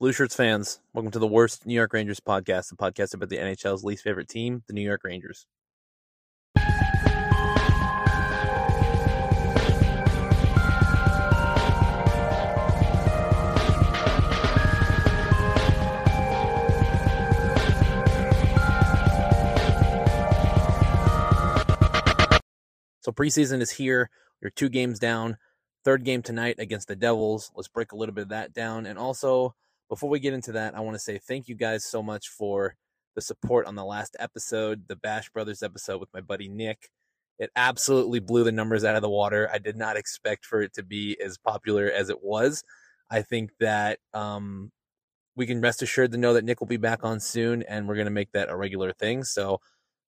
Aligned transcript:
Blue 0.00 0.14
Shirts 0.14 0.34
fans, 0.34 0.80
welcome 0.94 1.10
to 1.10 1.18
the 1.18 1.26
worst 1.26 1.66
New 1.66 1.74
York 1.74 1.92
Rangers 1.92 2.20
podcast, 2.20 2.70
the 2.70 2.74
podcast 2.74 3.12
about 3.12 3.28
the 3.28 3.36
NHL's 3.36 3.84
least 3.84 4.02
favorite 4.02 4.30
team, 4.30 4.62
the 4.66 4.72
New 4.72 4.80
York 4.80 5.02
Rangers. 5.04 5.44
So 23.00 23.12
preseason 23.12 23.60
is 23.60 23.72
here. 23.72 24.08
You're 24.40 24.50
two 24.50 24.70
games 24.70 24.98
down. 24.98 25.36
Third 25.84 26.04
game 26.04 26.22
tonight 26.22 26.54
against 26.58 26.88
the 26.88 26.96
Devils. 26.96 27.50
Let's 27.54 27.68
break 27.68 27.92
a 27.92 27.96
little 27.96 28.14
bit 28.14 28.22
of 28.22 28.28
that 28.30 28.54
down. 28.54 28.86
And 28.86 28.98
also, 28.98 29.54
before 29.90 30.08
we 30.08 30.20
get 30.20 30.32
into 30.32 30.52
that, 30.52 30.74
I 30.74 30.80
want 30.80 30.94
to 30.94 31.00
say 31.00 31.18
thank 31.18 31.48
you 31.48 31.56
guys 31.56 31.84
so 31.84 32.02
much 32.02 32.28
for 32.28 32.76
the 33.16 33.20
support 33.20 33.66
on 33.66 33.74
the 33.74 33.84
last 33.84 34.16
episode, 34.20 34.84
the 34.86 34.96
Bash 34.96 35.28
Brothers 35.30 35.62
episode 35.62 36.00
with 36.00 36.08
my 36.14 36.20
buddy 36.20 36.48
Nick. 36.48 36.90
It 37.40 37.50
absolutely 37.56 38.20
blew 38.20 38.44
the 38.44 38.52
numbers 38.52 38.84
out 38.84 38.94
of 38.94 39.02
the 39.02 39.10
water. 39.10 39.50
I 39.52 39.58
did 39.58 39.76
not 39.76 39.96
expect 39.96 40.46
for 40.46 40.62
it 40.62 40.72
to 40.74 40.84
be 40.84 41.20
as 41.20 41.38
popular 41.38 41.90
as 41.90 42.08
it 42.08 42.22
was. 42.22 42.62
I 43.10 43.22
think 43.22 43.50
that 43.58 43.98
um, 44.14 44.70
we 45.34 45.46
can 45.46 45.60
rest 45.60 45.82
assured 45.82 46.12
to 46.12 46.18
know 46.18 46.34
that 46.34 46.44
Nick 46.44 46.60
will 46.60 46.68
be 46.68 46.76
back 46.76 47.02
on 47.02 47.18
soon, 47.18 47.62
and 47.64 47.88
we're 47.88 47.96
going 47.96 48.04
to 48.04 48.12
make 48.12 48.30
that 48.32 48.48
a 48.48 48.56
regular 48.56 48.92
thing. 48.92 49.24
So 49.24 49.60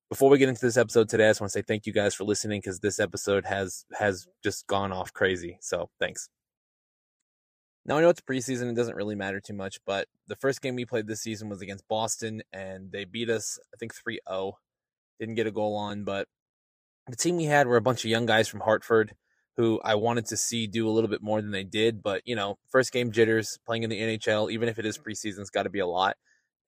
before 0.09 0.29
we 0.29 0.37
get 0.37 0.47
into 0.47 0.61
this 0.61 0.77
episode 0.77 1.09
today, 1.09 1.25
I 1.25 1.29
just 1.31 1.41
want 1.41 1.51
to 1.51 1.59
say 1.59 1.63
thank 1.63 1.85
you 1.85 1.91
guys 1.91 2.13
for 2.13 2.23
listening 2.23 2.61
because 2.61 2.79
this 2.79 2.99
episode 2.99 3.45
has 3.45 3.83
has 3.97 4.27
just 4.43 4.65
gone 4.67 4.93
off 4.93 5.11
crazy. 5.11 5.57
So 5.59 5.89
thanks. 5.99 6.29
Now 7.85 7.97
I 7.97 8.01
know 8.01 8.09
it's 8.09 8.21
preseason; 8.21 8.69
it 8.69 8.75
doesn't 8.75 8.95
really 8.95 9.15
matter 9.15 9.39
too 9.39 9.53
much. 9.53 9.79
But 9.85 10.07
the 10.27 10.35
first 10.35 10.61
game 10.61 10.75
we 10.75 10.85
played 10.85 11.07
this 11.07 11.21
season 11.21 11.49
was 11.49 11.61
against 11.61 11.87
Boston, 11.87 12.41
and 12.51 12.91
they 12.91 13.05
beat 13.05 13.29
us, 13.29 13.59
I 13.73 13.77
think 13.77 13.93
3-0. 13.93 14.53
Didn't 15.19 15.35
get 15.35 15.47
a 15.47 15.51
goal 15.51 15.75
on, 15.75 16.03
but 16.03 16.27
the 17.07 17.15
team 17.15 17.37
we 17.37 17.45
had 17.45 17.67
were 17.67 17.77
a 17.77 17.81
bunch 17.81 18.03
of 18.03 18.09
young 18.09 18.25
guys 18.25 18.47
from 18.47 18.61
Hartford 18.61 19.13
who 19.57 19.79
I 19.83 19.95
wanted 19.95 20.25
to 20.27 20.37
see 20.37 20.67
do 20.67 20.87
a 20.87 20.91
little 20.91 21.09
bit 21.09 21.21
more 21.21 21.41
than 21.41 21.51
they 21.51 21.63
did. 21.63 22.01
But 22.01 22.21
you 22.25 22.35
know, 22.35 22.57
first 22.69 22.91
game 22.91 23.11
jitters, 23.11 23.59
playing 23.65 23.83
in 23.83 23.89
the 23.89 23.99
NHL, 23.99 24.51
even 24.51 24.69
if 24.69 24.79
it 24.79 24.85
is 24.85 24.97
preseason, 24.97 25.39
it's 25.39 25.49
got 25.49 25.63
to 25.63 25.69
be 25.69 25.79
a 25.79 25.87
lot. 25.87 26.17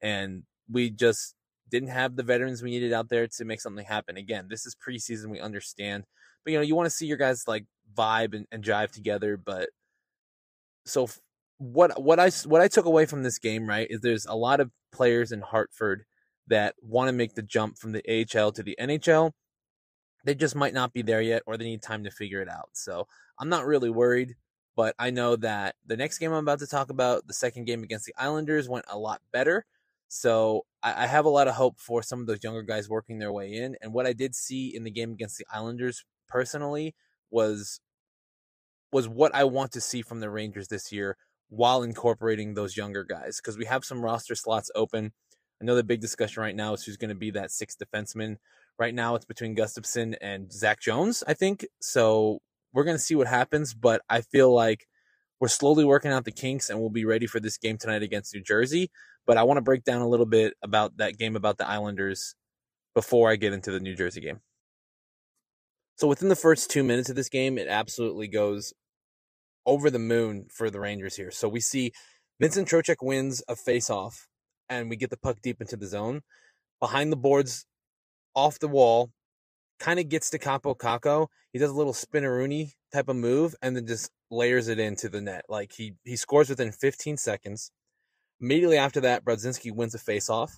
And 0.01 0.43
we 0.69 0.89
just 0.89 1.35
didn't 1.69 1.89
have 1.89 2.15
the 2.15 2.23
veterans 2.23 2.61
we 2.61 2.71
needed 2.71 2.93
out 2.93 3.09
there 3.09 3.27
to 3.27 3.45
make 3.45 3.61
something 3.61 3.85
happen. 3.85 4.17
Again, 4.17 4.47
this 4.49 4.65
is 4.65 4.75
preseason, 4.75 5.29
we 5.29 5.39
understand, 5.39 6.05
but 6.43 6.51
you 6.51 6.59
know, 6.59 6.63
you 6.63 6.75
want 6.75 6.85
to 6.85 6.95
see 6.95 7.07
your 7.07 7.17
guys 7.17 7.47
like 7.47 7.65
vibe 7.97 8.35
and, 8.35 8.45
and 8.51 8.63
jive 8.63 8.91
together. 8.91 9.37
But 9.37 9.69
so 10.85 11.07
what 11.57 12.01
what 12.01 12.19
I 12.19 12.29
what 12.45 12.61
I 12.61 12.67
took 12.67 12.85
away 12.85 13.05
from 13.05 13.23
this 13.23 13.39
game, 13.39 13.67
right, 13.67 13.87
is 13.89 14.01
there's 14.01 14.25
a 14.25 14.35
lot 14.35 14.59
of 14.59 14.71
players 14.91 15.31
in 15.31 15.41
Hartford 15.41 16.05
that 16.47 16.75
want 16.81 17.07
to 17.07 17.13
make 17.13 17.35
the 17.35 17.41
jump 17.41 17.77
from 17.77 17.91
the 17.91 18.03
AHL 18.07 18.51
to 18.53 18.63
the 18.63 18.77
NHL. 18.79 19.31
They 20.23 20.35
just 20.35 20.55
might 20.55 20.73
not 20.73 20.93
be 20.93 21.01
there 21.01 21.21
yet, 21.21 21.43
or 21.45 21.57
they 21.57 21.65
need 21.65 21.81
time 21.81 22.03
to 22.03 22.11
figure 22.11 22.41
it 22.41 22.49
out. 22.49 22.69
So 22.73 23.07
I'm 23.39 23.49
not 23.49 23.65
really 23.65 23.89
worried, 23.89 24.35
but 24.75 24.95
I 24.99 25.11
know 25.11 25.35
that 25.37 25.75
the 25.85 25.97
next 25.97 26.17
game 26.17 26.31
I'm 26.31 26.43
about 26.43 26.59
to 26.59 26.67
talk 26.67 26.89
about, 26.89 27.27
the 27.27 27.33
second 27.33 27.65
game 27.65 27.83
against 27.83 28.05
the 28.05 28.15
Islanders, 28.17 28.67
went 28.67 28.85
a 28.87 28.97
lot 28.97 29.21
better. 29.31 29.65
So 30.07 30.65
I, 30.83 31.03
I, 31.03 31.07
have 31.07 31.25
a 31.25 31.29
lot 31.29 31.47
of 31.47 31.55
hope 31.55 31.79
for 31.79 32.03
some 32.03 32.21
of 32.21 32.27
those 32.27 32.43
younger 32.43 32.61
guys 32.61 32.87
working 32.87 33.17
their 33.17 33.31
way 33.31 33.53
in. 33.53 33.75
And 33.81 33.91
what 33.91 34.05
I 34.05 34.13
did 34.13 34.35
see 34.35 34.73
in 34.73 34.83
the 34.83 34.91
game 34.91 35.11
against 35.11 35.37
the 35.37 35.45
Islanders 35.51 36.05
personally 36.27 36.95
was 37.31 37.79
was 38.95 39.09
what 39.09 39.35
I 39.35 39.43
want 39.43 39.73
to 39.73 39.81
see 39.81 40.01
from 40.01 40.21
the 40.21 40.29
Rangers 40.29 40.69
this 40.69 40.89
year 40.89 41.17
while 41.49 41.83
incorporating 41.83 42.53
those 42.53 42.77
younger 42.77 43.03
guys 43.03 43.41
because 43.41 43.57
we 43.57 43.65
have 43.65 43.83
some 43.83 44.01
roster 44.01 44.35
slots 44.35 44.71
open. 44.73 45.11
Another 45.59 45.83
big 45.83 45.99
discussion 45.99 46.41
right 46.41 46.55
now 46.55 46.73
is 46.73 46.85
who's 46.85 46.95
going 46.95 47.09
to 47.09 47.13
be 47.13 47.29
that 47.31 47.51
sixth 47.51 47.77
defenseman. 47.77 48.37
Right 48.79 48.95
now, 48.95 49.15
it's 49.15 49.25
between 49.25 49.53
Gustafsson 49.53 50.15
and 50.21 50.49
Zach 50.49 50.79
Jones, 50.79 51.25
I 51.27 51.33
think. 51.33 51.65
So 51.81 52.39
we're 52.71 52.85
going 52.85 52.95
to 52.95 53.03
see 53.03 53.15
what 53.15 53.27
happens, 53.27 53.73
but 53.73 54.01
I 54.09 54.21
feel 54.21 54.53
like 54.55 54.87
we're 55.41 55.49
slowly 55.49 55.83
working 55.83 56.11
out 56.11 56.23
the 56.23 56.31
kinks 56.31 56.69
and 56.69 56.79
we'll 56.79 56.89
be 56.89 57.03
ready 57.03 57.27
for 57.27 57.41
this 57.41 57.57
game 57.57 57.77
tonight 57.77 58.01
against 58.01 58.33
New 58.33 58.43
Jersey. 58.43 58.91
But 59.27 59.35
I 59.35 59.43
want 59.43 59.57
to 59.57 59.61
break 59.61 59.83
down 59.83 60.03
a 60.03 60.07
little 60.07 60.25
bit 60.25 60.53
about 60.63 60.95
that 60.99 61.17
game 61.17 61.35
about 61.35 61.57
the 61.57 61.67
Islanders 61.67 62.33
before 62.93 63.29
I 63.29 63.35
get 63.35 63.51
into 63.51 63.71
the 63.71 63.81
New 63.81 63.93
Jersey 63.93 64.21
game. 64.21 64.39
So 65.97 66.07
within 66.07 66.29
the 66.29 66.35
first 66.37 66.71
two 66.71 66.83
minutes 66.83 67.09
of 67.09 67.17
this 67.17 67.27
game, 67.27 67.57
it 67.57 67.67
absolutely 67.67 68.29
goes 68.29 68.73
over 69.65 69.89
the 69.89 69.99
moon 69.99 70.47
for 70.51 70.69
the 70.69 70.79
Rangers 70.79 71.15
here. 71.15 71.31
So 71.31 71.47
we 71.47 71.59
see 71.59 71.91
Vincent 72.39 72.67
Trocheck 72.67 72.97
wins 73.01 73.41
a 73.47 73.55
face-off, 73.55 74.27
and 74.69 74.89
we 74.89 74.95
get 74.95 75.09
the 75.09 75.17
puck 75.17 75.37
deep 75.41 75.61
into 75.61 75.77
the 75.77 75.87
zone. 75.87 76.21
Behind 76.79 77.11
the 77.11 77.17
boards, 77.17 77.65
off 78.35 78.59
the 78.59 78.67
wall, 78.67 79.11
kind 79.79 79.99
of 79.99 80.09
gets 80.09 80.29
to 80.31 80.39
Kaapo 80.39 80.75
Kakko. 80.77 81.27
He 81.53 81.59
does 81.59 81.71
a 81.71 81.75
little 81.75 81.93
spinneroonie 81.93 82.73
type 82.93 83.07
of 83.09 83.15
move, 83.15 83.55
and 83.61 83.75
then 83.75 83.87
just 83.87 84.11
layers 84.29 84.67
it 84.67 84.79
into 84.79 85.09
the 85.09 85.21
net. 85.21 85.45
Like 85.47 85.73
he 85.73 85.95
he 86.03 86.15
scores 86.15 86.49
within 86.49 86.71
15 86.71 87.17
seconds. 87.17 87.71
Immediately 88.41 88.77
after 88.77 88.99
that, 89.01 89.23
Brodzinski 89.23 89.73
wins 89.73 89.95
a 89.95 89.99
faceoff. 89.99 90.51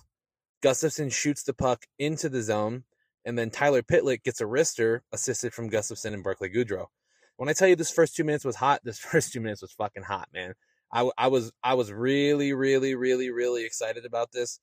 Gustafsson 0.62 1.12
shoots 1.12 1.44
the 1.44 1.54
puck 1.54 1.86
into 1.98 2.28
the 2.28 2.42
zone, 2.42 2.84
and 3.24 3.38
then 3.38 3.50
Tyler 3.50 3.82
Pitlick 3.82 4.24
gets 4.24 4.40
a 4.40 4.44
wrister 4.44 5.00
assisted 5.12 5.54
from 5.54 5.70
Gustafsson 5.70 6.12
and 6.12 6.24
Barclay 6.24 6.48
Goodrow. 6.48 6.86
When 7.38 7.48
I 7.48 7.54
tell 7.54 7.68
you 7.68 7.76
this 7.76 7.90
first 7.90 8.14
two 8.14 8.24
minutes 8.24 8.44
was 8.44 8.56
hot, 8.56 8.80
this 8.84 8.98
first 9.12 9.32
two 9.32 9.40
minutes 9.40 9.62
was 9.62 9.72
fucking 9.72 10.02
hot, 10.02 10.28
man. 10.34 10.54
I, 10.92 11.10
I 11.16 11.28
was 11.28 11.52
I 11.62 11.74
was 11.74 11.92
really 11.92 12.52
really 12.52 12.94
really 12.94 13.30
really 13.30 13.64
excited 13.64 14.04
about 14.04 14.32
this. 14.32 14.60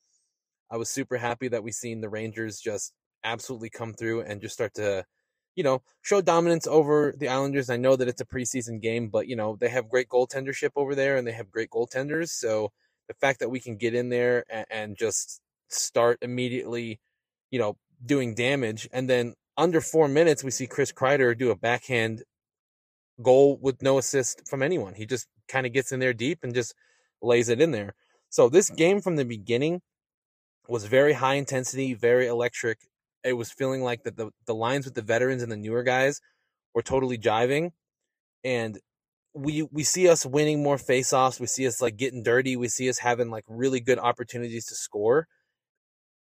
I 0.72 0.78
was 0.78 0.90
super 0.90 1.18
happy 1.18 1.48
that 1.50 1.64
we 1.64 1.72
seen 1.72 2.02
the 2.02 2.10
Rangers 2.10 2.60
just 2.60 2.94
absolutely 3.24 3.70
come 3.70 3.94
through 3.94 4.22
and 4.22 4.42
just 4.42 4.54
start 4.54 4.74
to 4.76 5.06
you 5.56 5.64
know, 5.64 5.82
show 6.02 6.22
dominance 6.22 6.68
over 6.68 7.14
the 7.18 7.30
Islanders. 7.30 7.70
I 7.70 7.78
know 7.78 7.96
that 7.96 8.10
it's 8.10 8.22
a 8.22 8.26
preseason 8.26 8.82
game, 8.82 9.08
but 9.08 9.28
you 9.28 9.36
know, 9.36 9.56
they 9.60 9.70
have 9.70 9.90
great 9.90 10.10
goaltendership 10.10 10.72
over 10.76 10.96
there 10.96 11.16
and 11.16 11.26
they 11.26 11.32
have 11.32 11.50
great 11.50 11.70
goaltenders. 11.70 12.30
So 12.30 12.72
the 13.08 13.14
fact 13.14 13.40
that 13.40 13.50
we 13.50 13.60
can 13.60 13.78
get 13.78 13.96
in 13.96 14.10
there 14.10 14.44
and, 14.50 14.66
and 14.70 14.98
just 14.98 15.40
start 15.70 16.18
immediately, 16.22 17.00
you 17.52 17.60
know, 17.60 17.78
doing 18.06 18.36
damage 18.36 18.90
and 18.92 19.10
then 19.10 19.34
under 19.58 19.80
four 19.80 20.10
minutes 20.10 20.44
we 20.44 20.52
see 20.52 20.68
Chris 20.68 20.92
Kreider 20.92 21.38
do 21.38 21.50
a 21.50 21.56
backhand 21.56 22.24
goal 23.22 23.58
with 23.62 23.82
no 23.82 23.98
assist 23.98 24.48
from 24.48 24.62
anyone. 24.62 24.94
He 24.96 25.06
just 25.06 25.28
kind 25.48 25.66
of 25.66 25.74
gets 25.74 25.92
in 25.92 26.00
there 26.00 26.14
deep 26.14 26.40
and 26.44 26.54
just 26.54 26.74
lays 27.22 27.50
it 27.50 27.62
in 27.62 27.72
there. 27.72 27.96
So 28.30 28.50
this 28.50 28.70
game 28.70 29.02
from 29.02 29.16
the 29.16 29.26
beginning 29.26 29.82
was 30.68 30.86
very 30.86 31.14
high 31.14 31.36
intensity, 31.36 31.94
very 31.94 32.28
electric, 32.28 32.80
it 33.26 33.34
was 33.34 33.52
feeling 33.52 33.82
like 33.82 34.04
that 34.04 34.16
the, 34.16 34.30
the 34.46 34.54
lines 34.54 34.86
with 34.86 34.94
the 34.94 35.02
veterans 35.02 35.42
and 35.42 35.52
the 35.52 35.58
newer 35.58 35.84
guys 35.84 36.22
were 36.74 36.84
totally 36.84 37.18
jiving. 37.18 37.72
And 38.44 38.80
we 39.34 39.64
we 39.72 39.84
see 39.84 40.08
us 40.08 40.26
winning 40.26 40.64
more 40.64 40.78
faceoffs. 40.78 41.40
We 41.40 41.48
see 41.48 41.68
us 41.68 41.82
like 41.82 41.98
getting 41.98 42.24
dirty. 42.24 42.56
We 42.56 42.70
see 42.70 42.88
us 42.88 43.00
having 43.00 43.32
like 43.32 43.44
really 43.50 43.80
good 43.80 44.00
opportunities 44.00 44.68
to 44.68 44.76
score, 44.76 45.28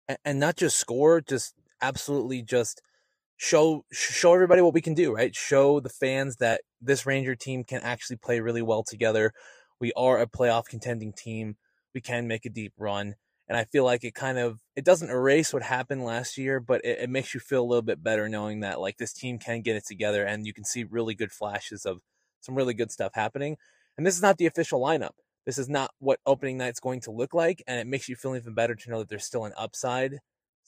and, 0.08 0.18
and 0.24 0.40
not 0.40 0.56
just 0.56 0.76
score, 0.76 1.20
just 1.20 1.54
absolutely 1.80 2.42
just 2.42 2.82
show 3.38 3.86
show 3.90 4.34
everybody 4.34 4.60
what 4.60 4.74
we 4.74 4.82
can 4.82 4.94
do. 4.94 5.14
Right, 5.14 5.34
show 5.34 5.80
the 5.80 5.88
fans 5.88 6.36
that 6.36 6.60
this 6.82 7.06
Ranger 7.06 7.34
team 7.34 7.64
can 7.64 7.80
actually 7.80 8.16
play 8.16 8.40
really 8.40 8.62
well 8.62 8.82
together. 8.82 9.32
We 9.80 9.92
are 9.96 10.18
a 10.18 10.26
playoff 10.26 10.66
contending 10.66 11.14
team. 11.14 11.56
We 11.94 12.02
can 12.02 12.28
make 12.28 12.44
a 12.44 12.50
deep 12.50 12.74
run 12.76 13.14
and 13.48 13.56
I 13.56 13.64
feel 13.64 13.84
like 13.84 14.04
it 14.04 14.14
kind 14.14 14.38
of 14.38 14.60
it 14.76 14.84
doesn't 14.84 15.10
erase 15.10 15.52
what 15.52 15.62
happened 15.62 16.04
last 16.04 16.36
year, 16.36 16.60
but 16.60 16.84
it, 16.84 17.00
it, 17.00 17.10
makes 17.10 17.32
you 17.32 17.40
feel 17.40 17.62
a 17.62 17.66
little 17.66 17.82
bit 17.82 18.02
better 18.02 18.28
knowing 18.28 18.60
that 18.60 18.80
like 18.80 18.98
this 18.98 19.12
team 19.12 19.38
can 19.38 19.62
get 19.62 19.76
it 19.76 19.86
together, 19.86 20.24
and 20.24 20.46
you 20.46 20.52
can 20.52 20.64
see 20.64 20.84
really 20.84 21.14
good 21.14 21.32
flashes 21.32 21.86
of 21.86 22.00
some 22.40 22.54
really 22.54 22.74
good 22.74 22.92
stuff 22.92 23.12
happening. 23.14 23.56
And 23.96 24.06
this 24.06 24.14
is 24.14 24.22
not 24.22 24.36
the 24.36 24.46
official 24.46 24.80
lineup. 24.80 25.14
This 25.46 25.58
is 25.58 25.68
not 25.68 25.92
what 25.98 26.20
opening 26.26 26.58
night's 26.58 26.78
going 26.78 27.00
to 27.02 27.10
look 27.10 27.32
like, 27.32 27.62
and 27.66 27.80
it 27.80 27.86
makes 27.86 28.08
you 28.08 28.16
feel 28.16 28.36
even 28.36 28.54
better 28.54 28.74
to 28.74 28.90
know 28.90 28.98
that 28.98 29.08
there's 29.08 29.24
still 29.24 29.46
an 29.46 29.54
upside. 29.56 30.18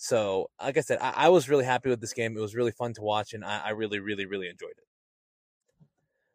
So, 0.02 0.48
like 0.58 0.78
I 0.78 0.80
said, 0.80 0.96
I, 1.02 1.10
I 1.10 1.28
was 1.28 1.50
really 1.50 1.66
happy 1.66 1.90
with 1.90 2.00
this 2.00 2.14
game. 2.14 2.34
It 2.34 2.40
was 2.40 2.54
really 2.54 2.70
fun 2.70 2.94
to 2.94 3.02
watch, 3.02 3.34
and 3.34 3.44
I, 3.44 3.58
I 3.66 3.70
really, 3.70 3.98
really, 3.98 4.24
really 4.24 4.48
enjoyed 4.48 4.70
it. 4.70 4.86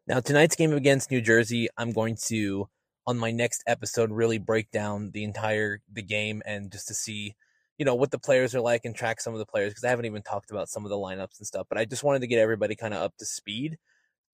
Now, 0.06 0.20
tonight's 0.20 0.54
game 0.54 0.72
against 0.72 1.10
New 1.10 1.20
Jersey, 1.20 1.68
I'm 1.76 1.90
going 1.90 2.16
to 2.26 2.68
on 3.08 3.18
my 3.18 3.32
next 3.32 3.64
episode 3.66 4.12
really 4.12 4.38
break 4.38 4.70
down 4.70 5.10
the 5.10 5.24
entire 5.24 5.80
the 5.92 6.02
game 6.02 6.42
and 6.46 6.70
just 6.70 6.86
to 6.88 6.94
see 6.94 7.34
you 7.76 7.84
know 7.84 7.96
what 7.96 8.12
the 8.12 8.20
players 8.20 8.54
are 8.54 8.60
like 8.60 8.84
and 8.84 8.94
track 8.94 9.20
some 9.20 9.32
of 9.32 9.40
the 9.40 9.46
players 9.46 9.70
because 9.72 9.82
I 9.82 9.90
haven't 9.90 10.06
even 10.06 10.22
talked 10.22 10.52
about 10.52 10.68
some 10.68 10.84
of 10.84 10.90
the 10.90 10.96
lineups 10.96 11.38
and 11.38 11.46
stuff. 11.46 11.66
But 11.68 11.76
I 11.78 11.86
just 11.86 12.04
wanted 12.04 12.20
to 12.20 12.28
get 12.28 12.38
everybody 12.38 12.76
kind 12.76 12.94
of 12.94 13.02
up 13.02 13.16
to 13.18 13.26
speed 13.26 13.78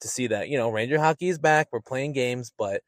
to 0.02 0.08
see 0.08 0.26
that 0.26 0.50
you 0.50 0.58
know 0.58 0.69
Ranger 0.69 0.99
hockey 0.99 1.31
is 1.31 1.38
back. 1.38 1.69
We're 1.73 1.81
playing 1.81 2.12
games, 2.12 2.52
but 2.58 2.82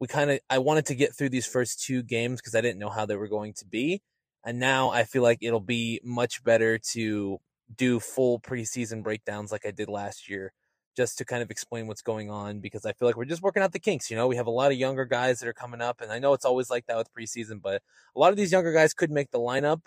we 0.00 0.08
kind 0.08 0.32
of 0.32 0.40
I 0.50 0.58
wanted 0.58 0.86
to 0.86 0.96
get 0.96 1.16
through 1.16 1.28
these 1.28 1.46
first 1.46 1.84
two 1.84 2.02
games 2.02 2.40
because 2.40 2.56
I 2.56 2.62
didn't 2.62 2.80
know 2.80 2.90
how 2.90 3.06
they 3.06 3.16
were 3.16 3.28
going 3.28 3.52
to 3.58 3.64
be, 3.64 4.02
and 4.48 4.58
now 4.58 4.88
I 4.88 5.04
feel 5.04 5.22
like 5.22 5.40
it'll 5.42 5.60
be 5.60 6.00
much 6.02 6.42
better 6.42 6.78
to 6.92 7.38
do 7.76 8.00
full 8.00 8.40
preseason 8.40 9.02
breakdowns 9.02 9.52
like 9.52 9.66
I 9.66 9.70
did 9.72 9.90
last 9.90 10.26
year 10.26 10.54
just 10.96 11.18
to 11.18 11.26
kind 11.26 11.42
of 11.42 11.50
explain 11.50 11.86
what's 11.86 12.00
going 12.00 12.30
on 12.30 12.60
because 12.60 12.86
I 12.86 12.94
feel 12.94 13.06
like 13.06 13.16
we're 13.18 13.26
just 13.26 13.42
working 13.42 13.62
out 13.62 13.72
the 13.72 13.78
kinks. 13.78 14.10
You 14.10 14.16
know, 14.16 14.26
we 14.26 14.36
have 14.36 14.46
a 14.46 14.50
lot 14.50 14.72
of 14.72 14.78
younger 14.78 15.04
guys 15.04 15.40
that 15.40 15.48
are 15.50 15.52
coming 15.52 15.82
up, 15.82 16.00
and 16.00 16.10
I 16.10 16.18
know 16.18 16.32
it's 16.32 16.46
always 16.46 16.70
like 16.70 16.86
that 16.86 16.96
with 16.96 17.12
preseason, 17.12 17.60
but 17.60 17.82
a 18.16 18.18
lot 18.18 18.30
of 18.30 18.38
these 18.38 18.50
younger 18.50 18.72
guys 18.72 18.94
could 18.94 19.10
make 19.10 19.32
the 19.32 19.38
lineup 19.38 19.82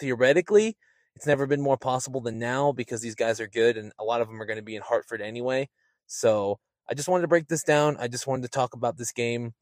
theoretically. 0.00 0.78
It's 1.14 1.26
never 1.26 1.46
been 1.46 1.60
more 1.60 1.76
possible 1.76 2.22
than 2.22 2.38
now 2.38 2.72
because 2.72 3.02
these 3.02 3.14
guys 3.14 3.40
are 3.40 3.46
good, 3.46 3.76
and 3.76 3.92
a 3.98 4.04
lot 4.04 4.22
of 4.22 4.28
them 4.28 4.40
are 4.40 4.46
going 4.46 4.56
to 4.56 4.62
be 4.62 4.74
in 4.74 4.80
Hartford 4.80 5.20
anyway. 5.20 5.68
So 6.06 6.60
I 6.88 6.94
just 6.94 7.10
wanted 7.10 7.22
to 7.22 7.28
break 7.28 7.48
this 7.48 7.62
down. 7.62 7.98
I 8.00 8.08
just 8.08 8.26
wanted 8.26 8.44
to 8.44 8.48
talk 8.48 8.72
about 8.72 8.96
this 8.96 9.12
game 9.12 9.52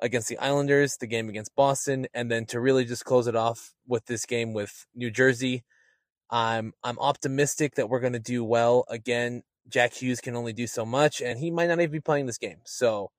against 0.00 0.28
the 0.28 0.38
Islanders, 0.38 0.96
the 0.98 1.06
game 1.06 1.28
against 1.28 1.54
Boston, 1.54 2.06
and 2.14 2.30
then 2.30 2.46
to 2.46 2.60
really 2.60 2.84
just 2.84 3.04
close 3.04 3.26
it 3.26 3.36
off 3.36 3.72
with 3.86 4.06
this 4.06 4.26
game 4.26 4.52
with 4.52 4.86
New 4.94 5.10
Jersey. 5.10 5.64
I'm 6.30 6.72
I'm 6.82 6.98
optimistic 6.98 7.74
that 7.76 7.88
we're 7.88 8.00
going 8.00 8.12
to 8.14 8.18
do 8.18 8.44
well 8.44 8.84
again. 8.88 9.42
Jack 9.68 9.94
Hughes 9.94 10.20
can 10.20 10.36
only 10.36 10.52
do 10.52 10.66
so 10.66 10.84
much, 10.84 11.20
and 11.20 11.38
he 11.38 11.50
might 11.50 11.68
not 11.68 11.80
even 11.80 11.90
be 11.90 12.00
playing 12.00 12.26
this 12.26 12.38
game. 12.38 12.58
So 12.64 13.10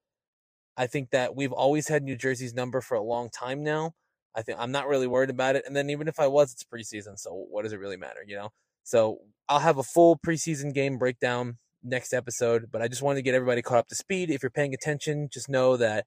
I 0.78 0.88
think 0.88 1.12
that 1.12 1.36
we've 1.36 1.52
always 1.52 1.88
had 1.88 2.04
New 2.04 2.16
Jersey's 2.16 2.54
number 2.54 2.82
for 2.82 2.96
a 2.96 3.02
long 3.02 3.30
time 3.30 3.64
now. 3.64 3.94
I 4.36 4.42
think 4.42 4.60
I'm 4.60 4.72
not 4.72 4.88
really 4.88 5.08
worried 5.08 5.30
about 5.30 5.56
it. 5.56 5.64
And 5.66 5.76
then 5.76 5.90
even 5.90 6.08
if 6.08 6.20
I 6.20 6.28
was, 6.28 6.52
it's 6.52 6.64
preseason, 6.64 7.18
so 7.18 7.32
what 7.32 7.64
does 7.64 7.72
it 7.72 7.80
really 7.80 7.98
matter, 7.98 8.20
you 8.28 8.36
know? 8.36 8.50
So 8.84 9.20
I'll 9.48 9.60
have 9.60 9.78
a 9.78 9.84
full 9.84 10.18
preseason 10.18 10.74
game 10.74 10.98
breakdown 10.98 11.58
next 11.82 12.14
episode, 12.14 12.66
but 12.72 12.82
I 12.82 12.88
just 12.88 13.02
wanted 13.02 13.20
to 13.20 13.22
get 13.22 13.34
everybody 13.34 13.62
caught 13.62 13.78
up 13.78 13.88
to 13.88 13.96
speed. 13.96 14.30
If 14.30 14.44
you're 14.44 14.50
paying 14.50 14.74
attention, 14.74 15.30
just 15.32 15.48
know 15.48 15.78
that 15.78 16.06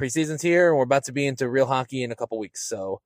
preseason's 0.00 0.40
here 0.40 0.68
and 0.68 0.78
we're 0.78 0.84
about 0.84 1.04
to 1.04 1.12
be 1.12 1.26
into 1.26 1.46
real 1.46 1.66
hockey 1.66 2.02
in 2.02 2.10
a 2.10 2.16
couple 2.16 2.38
weeks. 2.38 2.66
So 2.66 3.02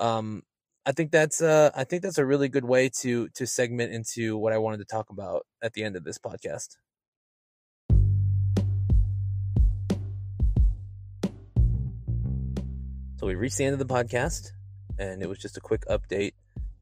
um 0.00 0.42
I 0.84 0.90
think 0.90 1.12
that's 1.12 1.40
uh 1.40 1.70
I 1.76 1.84
think 1.84 2.02
that's 2.02 2.18
a 2.18 2.26
really 2.26 2.48
good 2.48 2.64
way 2.64 2.90
to 3.02 3.28
to 3.36 3.46
segment 3.46 3.92
into 3.92 4.36
what 4.36 4.52
I 4.52 4.58
wanted 4.58 4.78
to 4.78 4.84
talk 4.84 5.10
about 5.10 5.46
at 5.62 5.74
the 5.74 5.84
end 5.84 5.94
of 5.94 6.02
this 6.02 6.18
podcast. 6.18 6.76
So 13.18 13.26
we 13.26 13.36
reached 13.36 13.58
the 13.58 13.64
end 13.64 13.80
of 13.80 13.86
the 13.86 13.94
podcast 13.94 14.48
and 14.98 15.22
it 15.22 15.28
was 15.28 15.38
just 15.38 15.56
a 15.56 15.60
quick 15.60 15.84
update 15.88 16.32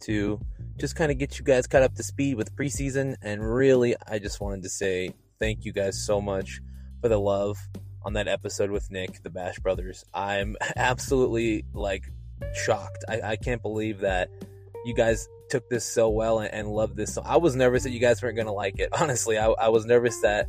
to 0.00 0.40
just 0.78 0.96
kind 0.96 1.12
of 1.12 1.18
get 1.18 1.38
you 1.38 1.44
guys 1.44 1.66
caught 1.66 1.82
up 1.82 1.94
to 1.96 2.02
speed 2.02 2.36
with 2.36 2.56
preseason 2.56 3.16
and 3.20 3.42
really 3.54 3.96
I 4.08 4.18
just 4.18 4.40
wanted 4.40 4.62
to 4.62 4.70
say 4.70 5.10
thank 5.38 5.66
you 5.66 5.74
guys 5.74 6.06
so 6.06 6.22
much 6.22 6.62
for 7.02 7.10
the 7.10 7.18
love 7.18 7.58
on 8.06 8.12
that 8.12 8.28
episode 8.28 8.70
with 8.70 8.88
Nick, 8.92 9.20
the 9.24 9.30
Bash 9.30 9.58
Brothers. 9.58 10.04
I'm 10.14 10.56
absolutely 10.76 11.64
like 11.74 12.04
shocked. 12.54 13.04
I, 13.08 13.20
I 13.32 13.36
can't 13.36 13.60
believe 13.60 13.98
that 14.00 14.30
you 14.84 14.94
guys 14.94 15.28
took 15.50 15.68
this 15.68 15.84
so 15.84 16.08
well 16.08 16.38
and, 16.38 16.54
and 16.54 16.68
loved 16.68 16.96
this. 16.96 17.12
So 17.12 17.22
I 17.24 17.36
was 17.36 17.56
nervous 17.56 17.82
that 17.82 17.90
you 17.90 17.98
guys 17.98 18.22
weren't 18.22 18.36
going 18.36 18.46
to 18.46 18.52
like 18.52 18.78
it. 18.78 18.90
Honestly, 19.00 19.38
I, 19.38 19.48
I 19.48 19.68
was 19.70 19.84
nervous 19.84 20.20
that 20.20 20.48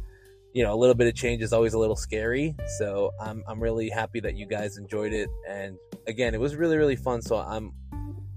you 0.54 0.64
know 0.64 0.74
a 0.74 0.78
little 0.78 0.94
bit 0.94 1.08
of 1.08 1.16
change 1.16 1.42
is 1.42 1.52
always 1.52 1.74
a 1.74 1.80
little 1.80 1.96
scary. 1.96 2.56
So 2.78 3.12
I'm 3.20 3.44
I'm 3.48 3.60
really 3.60 3.90
happy 3.90 4.20
that 4.20 4.36
you 4.36 4.46
guys 4.46 4.78
enjoyed 4.78 5.12
it. 5.12 5.28
And 5.50 5.78
again, 6.06 6.36
it 6.36 6.40
was 6.40 6.56
really 6.56 6.78
really 6.78 6.96
fun. 6.96 7.24
So 7.24 7.38
I'm 7.38 7.74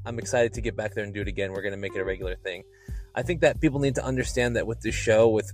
I'm 0.06 0.18
excited 0.18 0.54
to 0.54 0.62
get 0.62 0.76
back 0.76 0.94
there 0.94 1.04
and 1.04 1.12
do 1.12 1.20
it 1.20 1.28
again. 1.28 1.52
We're 1.52 1.62
going 1.62 1.74
to 1.74 1.78
make 1.78 1.94
it 1.94 2.00
a 2.00 2.04
regular 2.06 2.36
thing. 2.36 2.64
I 3.14 3.20
think 3.22 3.42
that 3.42 3.60
people 3.60 3.80
need 3.80 3.96
to 3.96 4.04
understand 4.04 4.56
that 4.56 4.66
with 4.66 4.80
this 4.80 4.94
show, 4.94 5.28
with 5.28 5.52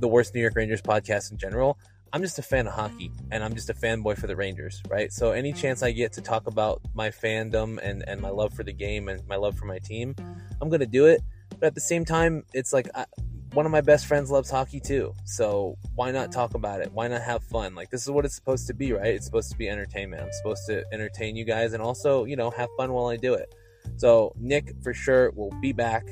the 0.00 0.08
worst 0.08 0.34
New 0.34 0.42
York 0.42 0.54
Rangers 0.54 0.82
podcast 0.82 1.32
in 1.32 1.38
general, 1.38 1.78
I'm 2.16 2.22
just 2.22 2.38
a 2.38 2.42
fan 2.42 2.66
of 2.66 2.72
hockey 2.72 3.12
and 3.30 3.44
I'm 3.44 3.54
just 3.54 3.68
a 3.68 3.74
fanboy 3.74 4.16
for 4.16 4.26
the 4.26 4.34
Rangers, 4.34 4.82
right? 4.88 5.12
So 5.12 5.32
any 5.32 5.52
chance 5.52 5.82
I 5.82 5.90
get 5.90 6.14
to 6.14 6.22
talk 6.22 6.46
about 6.46 6.80
my 6.94 7.10
fandom 7.10 7.78
and, 7.82 8.02
and 8.08 8.22
my 8.22 8.30
love 8.30 8.54
for 8.54 8.64
the 8.64 8.72
game 8.72 9.10
and 9.10 9.20
my 9.28 9.36
love 9.36 9.58
for 9.58 9.66
my 9.66 9.78
team, 9.80 10.16
I'm 10.62 10.70
going 10.70 10.80
to 10.80 10.86
do 10.86 11.04
it. 11.04 11.20
But 11.60 11.64
at 11.64 11.74
the 11.74 11.80
same 11.82 12.06
time, 12.06 12.44
it's 12.54 12.72
like 12.72 12.88
I, 12.94 13.04
one 13.52 13.66
of 13.66 13.70
my 13.70 13.82
best 13.82 14.06
friends 14.06 14.30
loves 14.30 14.50
hockey 14.50 14.80
too. 14.80 15.12
So 15.26 15.76
why 15.94 16.10
not 16.10 16.32
talk 16.32 16.54
about 16.54 16.80
it? 16.80 16.90
Why 16.90 17.06
not 17.06 17.20
have 17.20 17.44
fun? 17.44 17.74
Like 17.74 17.90
this 17.90 18.04
is 18.04 18.10
what 18.10 18.24
it's 18.24 18.34
supposed 18.34 18.66
to 18.68 18.72
be, 18.72 18.94
right? 18.94 19.12
It's 19.12 19.26
supposed 19.26 19.50
to 19.50 19.58
be 19.58 19.68
entertainment. 19.68 20.22
I'm 20.22 20.32
supposed 20.32 20.64
to 20.68 20.86
entertain 20.94 21.36
you 21.36 21.44
guys 21.44 21.74
and 21.74 21.82
also, 21.82 22.24
you 22.24 22.36
know, 22.36 22.48
have 22.48 22.70
fun 22.78 22.94
while 22.94 23.08
I 23.08 23.16
do 23.16 23.34
it. 23.34 23.54
So 23.98 24.32
Nick 24.40 24.72
for 24.82 24.94
sure 24.94 25.32
will 25.32 25.52
be 25.60 25.74
back 25.74 26.06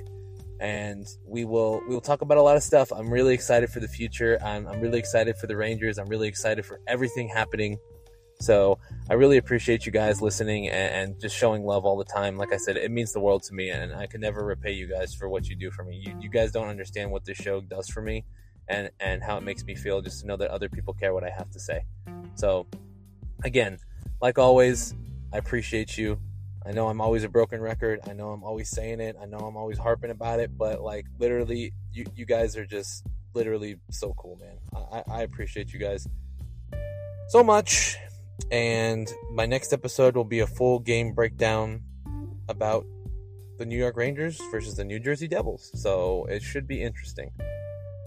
and 0.64 1.06
we 1.26 1.44
will 1.44 1.82
we 1.86 1.94
will 1.94 2.00
talk 2.00 2.22
about 2.22 2.38
a 2.38 2.42
lot 2.42 2.56
of 2.56 2.62
stuff. 2.62 2.90
I'm 2.90 3.10
really 3.10 3.34
excited 3.34 3.68
for 3.68 3.80
the 3.80 3.88
future. 3.88 4.38
I'm, 4.42 4.66
I'm 4.66 4.80
really 4.80 4.98
excited 4.98 5.36
for 5.36 5.46
the 5.46 5.54
Rangers. 5.54 5.98
I'm 5.98 6.08
really 6.08 6.26
excited 6.26 6.64
for 6.64 6.80
everything 6.86 7.28
happening. 7.28 7.76
So 8.40 8.78
I 9.10 9.14
really 9.14 9.36
appreciate 9.36 9.84
you 9.84 9.92
guys 9.92 10.22
listening 10.22 10.68
and, 10.68 11.12
and, 11.12 11.20
just 11.20 11.36
showing 11.36 11.64
love 11.64 11.84
all 11.84 11.96
the 11.96 12.04
time. 12.04 12.36
Like 12.36 12.52
I 12.52 12.56
said, 12.56 12.76
it 12.78 12.90
means 12.90 13.12
the 13.12 13.20
world 13.20 13.42
to 13.44 13.54
me, 13.54 13.70
and 13.70 13.94
I 13.94 14.06
can 14.06 14.20
never 14.20 14.44
repay 14.44 14.72
you 14.72 14.88
guys 14.88 15.14
for 15.14 15.28
what 15.28 15.48
you 15.48 15.54
do 15.54 15.70
for 15.70 15.84
me. 15.84 16.02
You, 16.04 16.16
you 16.18 16.28
guys 16.30 16.50
don't 16.50 16.68
understand 16.68 17.10
what 17.10 17.26
this 17.26 17.36
show 17.36 17.60
does 17.60 17.88
for 17.88 18.00
me, 18.00 18.24
and 18.68 18.90
and 19.00 19.22
how 19.22 19.36
it 19.36 19.42
makes 19.42 19.64
me 19.64 19.74
feel 19.74 20.00
just 20.00 20.22
to 20.22 20.26
know 20.26 20.38
that 20.38 20.50
other 20.50 20.70
people 20.70 20.94
care 20.94 21.12
what 21.12 21.24
I 21.24 21.30
have 21.30 21.50
to 21.50 21.60
say. 21.60 21.84
So 22.36 22.66
again, 23.44 23.76
like 24.22 24.38
always, 24.38 24.94
I 25.30 25.36
appreciate 25.36 25.98
you. 25.98 26.18
I 26.66 26.72
know 26.72 26.88
I'm 26.88 27.00
always 27.00 27.24
a 27.24 27.28
broken 27.28 27.60
record. 27.60 28.00
I 28.08 28.14
know 28.14 28.30
I'm 28.30 28.42
always 28.42 28.70
saying 28.70 29.00
it. 29.00 29.16
I 29.20 29.26
know 29.26 29.38
I'm 29.38 29.56
always 29.56 29.78
harping 29.78 30.10
about 30.10 30.40
it, 30.40 30.56
but 30.56 30.80
like 30.80 31.06
literally, 31.18 31.74
you, 31.92 32.06
you 32.14 32.24
guys 32.24 32.56
are 32.56 32.64
just 32.64 33.04
literally 33.34 33.76
so 33.90 34.14
cool, 34.14 34.36
man. 34.36 34.56
I, 34.92 35.02
I 35.18 35.22
appreciate 35.22 35.72
you 35.72 35.78
guys 35.78 36.06
so 37.28 37.42
much. 37.42 37.96
And 38.50 39.12
my 39.32 39.46
next 39.46 39.72
episode 39.72 40.16
will 40.16 40.24
be 40.24 40.40
a 40.40 40.46
full 40.46 40.78
game 40.78 41.12
breakdown 41.12 41.82
about 42.48 42.86
the 43.58 43.66
New 43.66 43.76
York 43.76 43.96
Rangers 43.96 44.40
versus 44.50 44.74
the 44.74 44.84
New 44.84 44.98
Jersey 44.98 45.28
Devils. 45.28 45.70
So 45.74 46.26
it 46.28 46.42
should 46.42 46.66
be 46.66 46.82
interesting. 46.82 47.30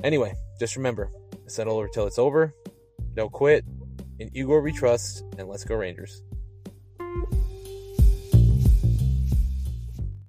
Anyway, 0.04 0.34
just 0.60 0.76
remember, 0.76 1.12
settle 1.48 1.78
over 1.78 1.88
till 1.88 2.08
it's 2.08 2.20
over. 2.20 2.54
Don't 3.14 3.32
quit. 3.32 3.66
In 4.20 4.30
Igor 4.34 4.62
we 4.62 4.72
trust, 4.72 5.24
and 5.38 5.48
let's 5.48 5.64
go 5.64 5.76
Rangers. 5.76 6.24